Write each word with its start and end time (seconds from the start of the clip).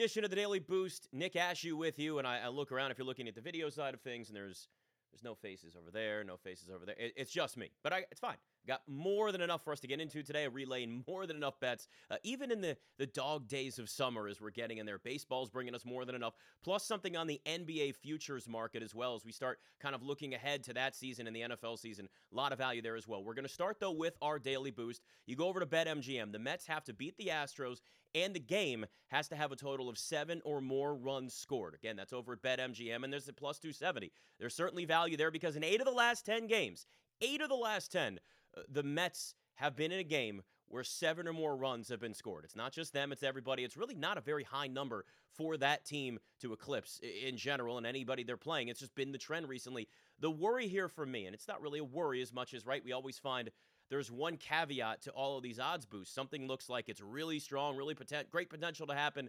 edition 0.00 0.24
of 0.24 0.30
the 0.30 0.36
Daily 0.36 0.60
Boost. 0.60 1.08
Nick 1.12 1.34
Ashew 1.34 1.74
with 1.74 1.98
you, 1.98 2.18
and 2.18 2.26
I, 2.26 2.38
I, 2.46 2.48
look 2.48 2.72
around 2.72 2.90
if 2.90 2.96
you're 2.96 3.06
looking 3.06 3.28
at 3.28 3.34
the 3.34 3.42
video 3.42 3.68
side 3.68 3.92
of 3.92 4.00
things, 4.00 4.28
and 4.28 4.36
there's 4.36 4.68
there's 5.12 5.22
no 5.22 5.34
faces 5.34 5.76
over 5.78 5.90
there, 5.90 6.24
no 6.24 6.38
faces 6.38 6.70
over 6.74 6.86
there. 6.86 6.94
It, 6.98 7.12
it's 7.16 7.30
just 7.30 7.58
me, 7.58 7.70
but 7.82 7.92
I, 7.92 8.04
it's 8.10 8.18
fine. 8.18 8.38
Got 8.66 8.82
more 8.86 9.32
than 9.32 9.40
enough 9.40 9.64
for 9.64 9.72
us 9.72 9.80
to 9.80 9.86
get 9.86 10.00
into 10.00 10.22
today. 10.22 10.46
Relaying 10.46 11.02
more 11.08 11.26
than 11.26 11.36
enough 11.36 11.58
bets, 11.60 11.88
uh, 12.10 12.16
even 12.22 12.50
in 12.50 12.60
the 12.60 12.76
the 12.98 13.06
dog 13.06 13.48
days 13.48 13.78
of 13.78 13.88
summer, 13.88 14.28
as 14.28 14.40
we're 14.40 14.50
getting 14.50 14.78
in 14.78 14.86
there. 14.86 14.98
Baseball's 14.98 15.48
bringing 15.48 15.74
us 15.74 15.84
more 15.84 16.04
than 16.04 16.14
enough. 16.14 16.34
Plus 16.62 16.84
something 16.84 17.16
on 17.16 17.26
the 17.26 17.40
NBA 17.46 17.96
futures 17.96 18.48
market 18.48 18.82
as 18.82 18.94
well 18.94 19.14
as 19.14 19.24
we 19.24 19.32
start 19.32 19.58
kind 19.80 19.94
of 19.94 20.02
looking 20.02 20.34
ahead 20.34 20.62
to 20.64 20.74
that 20.74 20.94
season 20.94 21.26
and 21.26 21.34
the 21.34 21.40
NFL 21.40 21.78
season. 21.78 22.08
A 22.32 22.36
lot 22.36 22.52
of 22.52 22.58
value 22.58 22.82
there 22.82 22.96
as 22.96 23.08
well. 23.08 23.24
We're 23.24 23.34
going 23.34 23.46
to 23.46 23.52
start 23.52 23.80
though 23.80 23.92
with 23.92 24.16
our 24.20 24.38
daily 24.38 24.70
boost. 24.70 25.02
You 25.26 25.36
go 25.36 25.48
over 25.48 25.60
to 25.60 25.66
BetMGM. 25.66 26.32
The 26.32 26.38
Mets 26.38 26.66
have 26.66 26.84
to 26.84 26.92
beat 26.92 27.16
the 27.16 27.28
Astros 27.28 27.80
and 28.14 28.34
the 28.34 28.40
game 28.40 28.86
has 29.08 29.28
to 29.28 29.36
have 29.36 29.52
a 29.52 29.56
total 29.56 29.88
of 29.88 29.98
seven 29.98 30.40
or 30.44 30.60
more 30.60 30.94
runs 30.94 31.34
scored. 31.34 31.74
Again, 31.74 31.96
that's 31.96 32.12
over 32.12 32.32
at 32.32 32.42
BetMGM, 32.42 33.04
and 33.04 33.12
there's 33.12 33.28
a 33.28 33.32
plus 33.32 33.58
270. 33.58 34.12
There's 34.38 34.54
certainly 34.54 34.84
value 34.84 35.16
there 35.16 35.30
because 35.30 35.56
in 35.56 35.64
eight 35.64 35.80
of 35.80 35.86
the 35.86 35.92
last 35.92 36.26
10 36.26 36.46
games, 36.46 36.86
eight 37.20 37.40
of 37.40 37.48
the 37.48 37.54
last 37.54 37.92
10, 37.92 38.18
uh, 38.18 38.20
Uh, 38.56 38.62
the 38.70 38.82
Mets 38.82 39.34
have 39.54 39.76
been 39.76 39.92
in 39.92 40.00
a 40.00 40.04
game 40.04 40.42
where 40.68 40.84
seven 40.84 41.26
or 41.26 41.32
more 41.32 41.56
runs 41.56 41.88
have 41.88 42.00
been 42.00 42.14
scored. 42.14 42.44
It's 42.44 42.54
not 42.54 42.72
just 42.72 42.92
them, 42.92 43.10
it's 43.10 43.24
everybody. 43.24 43.64
It's 43.64 43.76
really 43.76 43.96
not 43.96 44.16
a 44.16 44.20
very 44.20 44.44
high 44.44 44.68
number 44.68 45.04
for 45.32 45.56
that 45.56 45.84
team 45.84 46.20
to 46.40 46.52
eclipse 46.52 47.00
in 47.24 47.36
general 47.36 47.76
and 47.76 47.86
anybody 47.86 48.22
they're 48.22 48.36
playing. 48.36 48.68
It's 48.68 48.80
just 48.80 48.94
been 48.94 49.10
the 49.10 49.18
trend 49.18 49.48
recently. 49.48 49.88
The 50.20 50.30
worry 50.30 50.68
here 50.68 50.88
for 50.88 51.04
me, 51.04 51.26
and 51.26 51.34
it's 51.34 51.48
not 51.48 51.60
really 51.60 51.80
a 51.80 51.84
worry 51.84 52.22
as 52.22 52.32
much 52.32 52.54
as, 52.54 52.64
right, 52.64 52.84
we 52.84 52.92
always 52.92 53.18
find 53.18 53.50
there's 53.90 54.12
one 54.12 54.36
caveat 54.36 55.02
to 55.02 55.10
all 55.10 55.36
of 55.36 55.42
these 55.42 55.58
odds 55.58 55.86
boosts. 55.86 56.14
Something 56.14 56.46
looks 56.46 56.68
like 56.68 56.88
it's 56.88 57.00
really 57.00 57.40
strong, 57.40 57.76
really 57.76 57.94
potent, 57.94 58.30
great 58.30 58.48
potential 58.48 58.86
to 58.86 58.94
happen. 58.94 59.28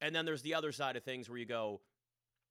And 0.00 0.14
then 0.14 0.24
there's 0.24 0.42
the 0.42 0.54
other 0.54 0.72
side 0.72 0.96
of 0.96 1.04
things 1.04 1.28
where 1.28 1.38
you 1.38 1.46
go, 1.46 1.80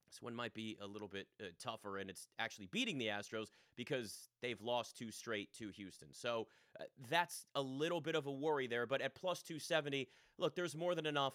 this 0.09 0.21
one 0.21 0.35
might 0.35 0.53
be 0.53 0.77
a 0.81 0.87
little 0.87 1.07
bit 1.07 1.27
uh, 1.41 1.45
tougher, 1.61 1.97
and 1.97 2.09
it's 2.09 2.27
actually 2.39 2.67
beating 2.67 2.97
the 2.97 3.07
Astros 3.07 3.47
because 3.75 4.29
they've 4.41 4.59
lost 4.61 4.97
two 4.97 5.11
straight 5.11 5.51
to 5.59 5.69
Houston. 5.69 6.09
So 6.11 6.47
uh, 6.79 6.83
that's 7.09 7.45
a 7.55 7.61
little 7.61 8.01
bit 8.01 8.15
of 8.15 8.25
a 8.25 8.31
worry 8.31 8.67
there. 8.67 8.85
But 8.85 9.01
at 9.01 9.15
plus 9.15 9.43
270, 9.43 10.07
look, 10.37 10.55
there's 10.55 10.75
more 10.75 10.95
than 10.95 11.05
enough 11.05 11.33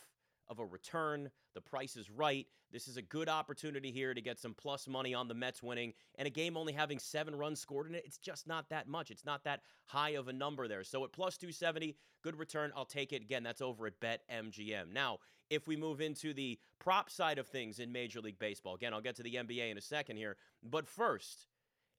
of 0.49 0.59
a 0.59 0.65
return. 0.65 1.31
The 1.55 1.61
price 1.61 1.97
is 1.97 2.11
right. 2.11 2.47
This 2.73 2.89
is 2.89 2.97
a 2.97 3.03
good 3.03 3.29
opportunity 3.29 3.91
here 3.91 4.15
to 4.15 4.21
get 4.21 4.39
some 4.39 4.55
plus 4.55 4.89
money 4.89 5.15
on 5.15 5.29
the 5.29 5.35
Mets 5.35 5.63
winning. 5.63 5.93
And 6.17 6.27
a 6.27 6.31
game 6.31 6.57
only 6.57 6.73
having 6.73 6.99
seven 6.99 7.37
runs 7.37 7.61
scored 7.61 7.89
in 7.89 7.95
it, 7.95 8.05
it's 8.05 8.19
just 8.19 8.47
not 8.47 8.69
that 8.71 8.89
much. 8.89 9.11
It's 9.11 9.25
not 9.25 9.45
that 9.45 9.61
high 9.87 10.11
of 10.11 10.29
a 10.29 10.33
number 10.33 10.67
there. 10.69 10.85
So 10.85 11.05
at 11.05 11.13
plus 11.13 11.37
270, 11.37 11.97
good 12.23 12.39
return. 12.39 12.73
I'll 12.77 12.85
take 12.85 13.13
it. 13.13 13.23
Again, 13.23 13.43
that's 13.43 13.63
over 13.63 13.87
at 13.87 14.01
BetMGM. 14.01 14.93
Now, 14.93 15.19
if 15.51 15.67
we 15.67 15.77
move 15.77 16.01
into 16.01 16.33
the 16.33 16.59
prop 16.79 17.11
side 17.11 17.39
of 17.39 17.47
things 17.47 17.79
in 17.79 17.93
Major 17.93 18.21
League 18.21 18.39
Baseball, 18.39 18.75
again, 18.75 18.95
I'll 18.95 19.01
get 19.01 19.17
to 19.17 19.23
the 19.23 19.35
NBA 19.35 19.71
in 19.71 19.79
a 19.79 19.83
second 19.83 20.17
here. 20.17 20.37
But 20.63 20.89
first, 20.89 21.47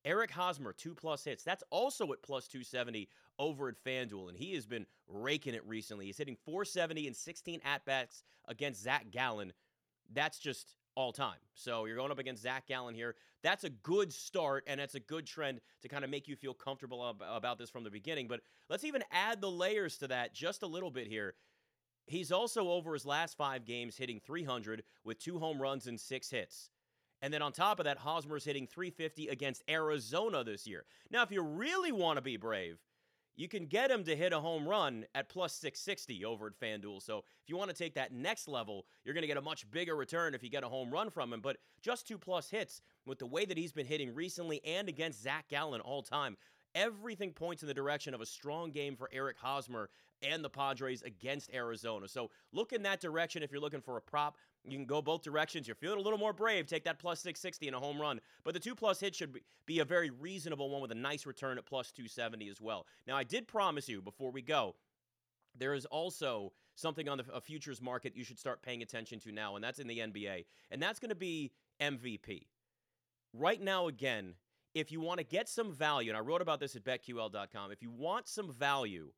Eric 0.05 0.31
Hosmer, 0.31 0.71
two 0.71 0.93
plus 0.93 1.25
hits. 1.25 1.43
That's 1.43 1.63
also 1.71 2.13
at 2.13 2.21
plus 2.21 2.47
270 2.47 3.09
over 3.39 3.67
at 3.67 3.83
FanDuel, 3.83 4.29
and 4.29 4.37
he 4.37 4.53
has 4.53 4.67
been 4.67 4.85
raking 5.07 5.55
it 5.55 5.65
recently. 5.65 6.05
He's 6.05 6.17
hitting 6.17 6.37
470 6.45 7.07
and 7.07 7.15
16 7.15 7.59
at 7.65 7.83
bats 7.85 8.23
against 8.47 8.83
Zach 8.83 9.09
Gallen. 9.11 9.51
That's 10.13 10.37
just 10.39 10.75
all 10.95 11.11
time. 11.11 11.39
So 11.55 11.85
you're 11.85 11.97
going 11.97 12.11
up 12.11 12.19
against 12.19 12.43
Zach 12.43 12.67
Gallen 12.67 12.95
here. 12.95 13.15
That's 13.43 13.63
a 13.63 13.69
good 13.69 14.13
start, 14.13 14.63
and 14.67 14.79
that's 14.79 14.95
a 14.95 14.99
good 14.99 15.25
trend 15.25 15.59
to 15.81 15.87
kind 15.87 16.03
of 16.03 16.09
make 16.09 16.27
you 16.27 16.35
feel 16.35 16.53
comfortable 16.53 17.07
ab- 17.07 17.23
about 17.27 17.57
this 17.57 17.69
from 17.69 17.83
the 17.83 17.91
beginning. 17.91 18.27
But 18.27 18.41
let's 18.69 18.83
even 18.83 19.03
add 19.11 19.41
the 19.41 19.51
layers 19.51 19.97
to 19.97 20.07
that 20.07 20.33
just 20.33 20.63
a 20.63 20.67
little 20.67 20.91
bit 20.91 21.07
here. 21.07 21.33
He's 22.07 22.31
also 22.31 22.69
over 22.69 22.93
his 22.93 23.05
last 23.05 23.35
five 23.35 23.65
games 23.65 23.97
hitting 23.97 24.19
300 24.19 24.83
with 25.03 25.19
two 25.19 25.39
home 25.39 25.59
runs 25.59 25.87
and 25.87 25.99
six 25.99 26.29
hits. 26.29 26.69
And 27.21 27.33
then 27.33 27.41
on 27.41 27.51
top 27.51 27.79
of 27.79 27.85
that, 27.85 27.97
Hosmer's 27.97 28.45
hitting 28.45 28.67
350 28.67 29.29
against 29.29 29.63
Arizona 29.69 30.43
this 30.43 30.67
year. 30.67 30.85
Now, 31.09 31.23
if 31.23 31.31
you 31.31 31.41
really 31.41 31.91
want 31.91 32.17
to 32.17 32.21
be 32.21 32.37
brave, 32.37 32.77
you 33.37 33.47
can 33.47 33.65
get 33.65 33.91
him 33.91 34.03
to 34.05 34.15
hit 34.15 34.31
a 34.31 34.39
home 34.39 34.67
run 34.67 35.05
at 35.13 35.29
plus 35.29 35.53
660 35.53 36.23
over 36.23 36.47
at 36.47 36.59
FanDuel. 36.59 37.01
So 37.01 37.19
if 37.19 37.49
you 37.49 37.57
want 37.57 37.69
to 37.69 37.75
take 37.75 37.95
that 37.95 38.13
next 38.13 38.47
level, 38.47 38.85
you're 39.03 39.13
going 39.13 39.23
to 39.23 39.27
get 39.27 39.37
a 39.37 39.41
much 39.41 39.69
bigger 39.71 39.95
return 39.95 40.33
if 40.33 40.43
you 40.43 40.49
get 40.49 40.63
a 40.63 40.69
home 40.69 40.89
run 40.89 41.09
from 41.09 41.33
him. 41.33 41.41
But 41.41 41.57
just 41.81 42.07
two 42.07 42.17
plus 42.17 42.49
hits 42.49 42.81
with 43.05 43.19
the 43.19 43.25
way 43.25 43.45
that 43.45 43.57
he's 43.57 43.73
been 43.73 43.85
hitting 43.85 44.13
recently 44.13 44.63
and 44.63 44.87
against 44.87 45.21
Zach 45.21 45.49
Gallen 45.49 45.81
all 45.81 46.01
time, 46.01 46.37
everything 46.73 47.31
points 47.31 47.61
in 47.61 47.67
the 47.67 47.73
direction 47.73 48.13
of 48.13 48.21
a 48.21 48.25
strong 48.25 48.71
game 48.71 48.95
for 48.95 49.09
Eric 49.11 49.37
Hosmer 49.37 49.89
and 50.21 50.43
the 50.43 50.49
Padres 50.49 51.01
against 51.01 51.53
Arizona. 51.53 52.07
So 52.07 52.31
look 52.53 52.71
in 52.71 52.83
that 52.83 53.01
direction 53.01 53.43
if 53.43 53.51
you're 53.51 53.61
looking 53.61 53.81
for 53.81 53.97
a 53.97 54.01
prop. 54.01 54.37
You 54.67 54.77
can 54.77 54.85
go 54.85 55.01
both 55.01 55.21
directions. 55.21 55.67
You're 55.67 55.75
feeling 55.75 55.99
a 55.99 56.01
little 56.01 56.19
more 56.19 56.33
brave, 56.33 56.67
take 56.67 56.85
that 56.85 56.99
plus 56.99 57.19
660 57.19 57.67
in 57.67 57.73
a 57.73 57.79
home 57.79 57.99
run. 57.99 58.19
But 58.43 58.53
the 58.53 58.59
two 58.59 58.75
plus 58.75 58.99
hit 58.99 59.15
should 59.15 59.39
be 59.65 59.79
a 59.79 59.85
very 59.85 60.09
reasonable 60.09 60.69
one 60.69 60.81
with 60.81 60.91
a 60.91 60.95
nice 60.95 61.25
return 61.25 61.57
at 61.57 61.65
plus 61.65 61.91
270 61.91 62.49
as 62.49 62.59
well. 62.59 62.85
Now, 63.07 63.15
I 63.15 63.23
did 63.23 63.47
promise 63.47 63.87
you 63.87 64.01
before 64.01 64.31
we 64.31 64.41
go, 64.41 64.75
there 65.57 65.73
is 65.73 65.85
also 65.85 66.51
something 66.75 67.07
on 67.07 67.17
the 67.17 67.41
futures 67.41 67.81
market 67.81 68.15
you 68.15 68.23
should 68.23 68.39
start 68.39 68.61
paying 68.61 68.81
attention 68.81 69.19
to 69.19 69.31
now, 69.31 69.55
and 69.55 69.63
that's 69.63 69.79
in 69.79 69.87
the 69.87 69.99
NBA. 69.99 70.45
And 70.71 70.81
that's 70.81 70.99
going 70.99 71.09
to 71.09 71.15
be 71.15 71.51
MVP. 71.81 72.47
Right 73.33 73.61
now, 73.61 73.87
again, 73.87 74.33
if 74.73 74.91
you 74.91 74.99
want 74.99 75.19
to 75.19 75.25
get 75.25 75.47
some 75.47 75.71
value, 75.71 76.09
and 76.09 76.17
I 76.17 76.21
wrote 76.21 76.41
about 76.41 76.59
this 76.59 76.75
at 76.75 76.83
betql.com, 76.83 77.71
if 77.71 77.81
you 77.81 77.91
want 77.91 78.27
some 78.27 78.51
value 78.51 79.11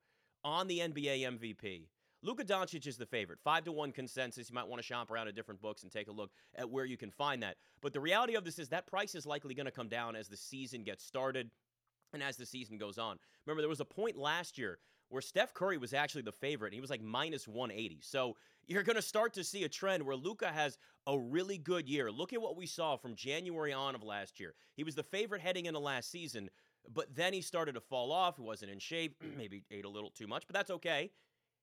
on 0.43 0.67
the 0.67 0.79
NBA 0.79 1.21
MVP, 1.21 1.87
Luka 2.27 2.43
Doncic 2.43 2.85
is 2.85 2.97
the 2.97 3.05
favorite. 3.05 3.39
Five 3.41 3.63
to 3.63 3.71
one 3.71 3.93
consensus. 3.93 4.49
You 4.49 4.53
might 4.53 4.67
want 4.67 4.81
to 4.81 4.85
shop 4.85 5.09
around 5.09 5.29
at 5.29 5.35
different 5.35 5.61
books 5.61 5.83
and 5.83 5.91
take 5.91 6.09
a 6.09 6.11
look 6.11 6.29
at 6.55 6.69
where 6.69 6.83
you 6.83 6.97
can 6.97 7.09
find 7.09 7.41
that. 7.41 7.55
But 7.81 7.93
the 7.93 8.01
reality 8.01 8.35
of 8.35 8.43
this 8.43 8.59
is 8.59 8.67
that 8.67 8.85
price 8.85 9.15
is 9.15 9.25
likely 9.25 9.53
going 9.53 9.65
to 9.65 9.71
come 9.71 9.87
down 9.87 10.17
as 10.17 10.27
the 10.27 10.35
season 10.35 10.83
gets 10.83 11.05
started 11.05 11.49
and 12.11 12.21
as 12.21 12.35
the 12.35 12.45
season 12.45 12.77
goes 12.77 12.97
on. 12.97 13.17
Remember, 13.45 13.61
there 13.61 13.69
was 13.69 13.79
a 13.79 13.85
point 13.85 14.17
last 14.17 14.57
year 14.57 14.79
where 15.07 15.21
Steph 15.21 15.53
Curry 15.53 15.77
was 15.77 15.93
actually 15.93 16.23
the 16.23 16.33
favorite. 16.33 16.67
And 16.67 16.73
he 16.73 16.81
was 16.81 16.89
like 16.89 17.01
minus 17.01 17.47
180. 17.47 17.99
So 18.01 18.35
you're 18.67 18.83
going 18.83 18.97
to 18.97 19.01
start 19.01 19.33
to 19.35 19.43
see 19.45 19.63
a 19.63 19.69
trend 19.69 20.03
where 20.03 20.17
Luka 20.17 20.51
has 20.51 20.77
a 21.07 21.17
really 21.17 21.57
good 21.57 21.87
year. 21.87 22.11
Look 22.11 22.33
at 22.33 22.41
what 22.41 22.57
we 22.57 22.65
saw 22.65 22.97
from 22.97 23.15
January 23.15 23.71
on 23.71 23.95
of 23.95 24.03
last 24.03 24.37
year. 24.37 24.53
He 24.75 24.83
was 24.83 24.95
the 24.95 25.03
favorite 25.03 25.41
heading 25.41 25.65
into 25.65 25.79
last 25.79 26.11
season, 26.11 26.49
but 26.93 27.15
then 27.15 27.31
he 27.31 27.39
started 27.39 27.75
to 27.75 27.81
fall 27.81 28.11
off. 28.11 28.35
He 28.35 28.41
wasn't 28.41 28.71
in 28.71 28.79
shape, 28.79 29.15
maybe 29.37 29.63
ate 29.71 29.85
a 29.85 29.89
little 29.89 30.09
too 30.09 30.27
much, 30.27 30.45
but 30.45 30.53
that's 30.53 30.71
okay. 30.71 31.11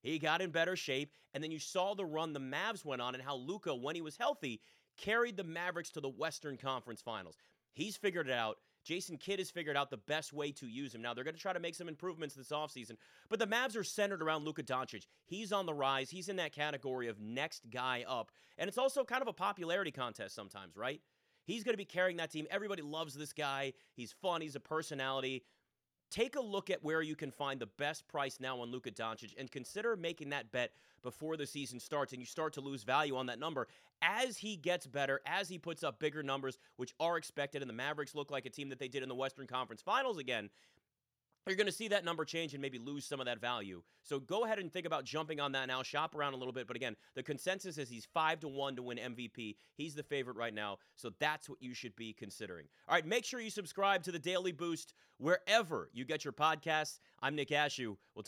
He 0.05 0.19
got 0.19 0.43
in 0.43 0.51
better 0.51 0.77
shape, 0.77 1.11
and 1.33 1.43
then 1.43 1.51
you 1.51 1.59
saw 1.59 1.95
the 1.95 2.05
run 2.05 2.35
the 2.35 2.39
Mavs 2.41 2.85
went 2.85 3.01
on 3.01 3.15
and 3.15 3.25
how 3.25 3.37
Luka, 3.37 3.75
when 3.75 3.95
he 3.95 4.03
was 4.03 4.19
healthy, 4.19 4.61
carried 4.99 5.37
the 5.37 5.45
Mavericks 5.45 5.91
to 5.93 6.01
the 6.01 6.11
Western 6.11 6.59
Conference 6.59 7.01
Finals. 7.01 7.39
He's 7.73 7.97
figured 7.97 8.29
it 8.29 8.35
out. 8.35 8.59
Jason 8.85 9.17
Kidd 9.17 9.39
has 9.39 9.51
figured 9.51 9.79
out 9.79 9.89
the 9.89 9.97
best 9.97 10.35
way 10.35 10.53
to 10.53 10.67
use 10.67 10.95
him. 10.95 11.01
Now, 11.01 11.15
they're 11.15 11.25
going 11.25 11.35
to 11.35 11.41
try 11.41 11.55
to 11.55 11.59
make 11.59 11.75
some 11.75 11.89
improvements 11.89 12.35
this 12.35 12.51
offseason, 12.51 12.99
but 13.31 13.39
the 13.39 13.47
Mavs 13.47 13.79
are 13.79 13.83
centered 13.83 14.23
around 14.23 14.45
Luka 14.45 14.62
Doncic. 14.62 15.06
He's 15.25 15.53
on 15.53 15.65
the 15.65 15.73
rise. 15.73 16.11
He's 16.11 16.29
in 16.29 16.37
that 16.37 16.53
category 16.53 17.09
of 17.09 17.19
next 17.19 17.71
guy 17.71 18.05
up. 18.06 18.31
And 18.59 18.69
it's 18.69 18.77
also 18.77 19.05
kind 19.05 19.23
of 19.23 19.29
a 19.29 19.33
popularity 19.33 19.91
contest 19.91 20.35
sometimes, 20.35 20.77
right? 20.77 21.01
He's 21.47 21.65
going 21.65 21.73
to 21.73 21.79
be 21.79 21.87
carrying 21.87 22.19
that 22.19 22.31
team. 22.31 22.47
Everybody 22.51 22.83
loves 22.83 23.15
this 23.15 23.33
guy. 23.33 23.73
He's 23.95 24.12
fun. 24.12 24.43
He's 24.43 24.55
a 24.55 24.61
personality. 24.61 25.45
Take 26.11 26.37
a 26.37 26.41
look 26.41 26.71
at 26.71 26.83
where 26.83 27.03
you 27.03 27.17
can 27.17 27.31
find 27.31 27.61
the 27.61 27.67
best 27.67 28.06
price 28.09 28.39
now 28.41 28.61
on 28.61 28.71
Luka 28.71 28.91
Doncic 28.91 29.35
and 29.39 29.51
consider 29.51 29.97
making 29.97 30.31
that 30.31 30.51
bet 30.53 30.73
before 31.03 31.37
the 31.37 31.47
season 31.47 31.79
starts 31.81 32.12
and 32.12 32.21
you 32.21 32.27
start 32.27 32.53
to 32.55 32.61
lose 32.61 32.83
value 32.83 33.17
on 33.17 33.27
that 33.27 33.39
number. 33.39 33.69
As 34.03 34.37
he 34.37 34.56
gets 34.56 34.87
better, 34.87 35.21
as 35.27 35.49
he 35.49 35.59
puts 35.59 35.83
up 35.83 35.99
bigger 35.99 36.23
numbers, 36.23 36.59
which 36.77 36.95
are 37.01 37.17
expected, 37.17 37.62
and 37.62 37.69
the 37.69 37.75
Mavericks 37.75 38.15
look 38.15 38.31
like 38.31 38.47
a 38.47 38.51
team 38.51 38.69
that 38.69 38.79
they 38.79 38.89
did 38.89 39.03
in 39.03 39.09
the 39.09 39.15
Western 39.15 39.47
Conference 39.47 39.83
Finals 39.83 40.19
again 40.19 40.51
you're 41.50 41.56
going 41.56 41.67
to 41.67 41.73
see 41.73 41.88
that 41.88 42.05
number 42.05 42.25
change 42.25 42.55
and 42.55 42.62
maybe 42.62 42.79
lose 42.79 43.05
some 43.05 43.20
of 43.20 43.26
that 43.26 43.41
value. 43.41 43.82
So 44.02 44.19
go 44.19 44.44
ahead 44.44 44.58
and 44.58 44.73
think 44.73 44.87
about 44.87 45.05
jumping 45.05 45.41
on 45.41 45.52
that 45.52 45.69
now. 45.69 45.82
Shop 45.82 46.14
around 46.14 46.32
a 46.35 46.37
little 46.37 46.52
bit, 46.52 46.67
but 46.67 46.76
again, 46.76 46.96
the 47.14 47.23
consensus 47.23 47.76
is 47.76 47.88
he's 47.88 48.06
five 48.06 48.41
to 48.41 48.49
one 48.49 48.76
to 48.76 48.82
win 48.82 48.99
MVP. 48.99 49.56
He's 49.75 49.94
the 49.94 50.02
favorite 50.02 50.37
right 50.37 50.55
now, 50.55 50.79
so 50.96 51.11
that's 51.20 51.49
what 51.49 51.61
you 51.61 51.75
should 51.75 51.94
be 51.96 52.12
considering. 52.12 52.67
All 52.88 52.94
right, 52.94 53.06
make 53.06 53.25
sure 53.25 53.41
you 53.41 53.50
subscribe 53.50 54.02
to 54.05 54.12
the 54.12 54.19
Daily 54.19 54.52
Boost 54.52 54.94
wherever 55.19 55.91
you 55.93 56.05
get 56.05 56.25
your 56.25 56.32
podcasts. 56.32 56.99
I'm 57.20 57.35
Nick 57.35 57.50
Ashew. 57.50 57.96
We'll 58.14 58.23